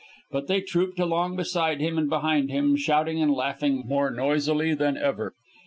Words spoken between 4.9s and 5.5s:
ever.